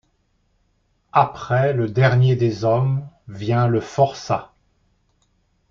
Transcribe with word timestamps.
Après 1.13 1.73
le 1.73 1.87
dernier 1.87 2.35
des 2.35 2.63
hommes 2.65 3.07
vient 3.27 3.67
le 3.67 3.79
forçat. 3.79 4.51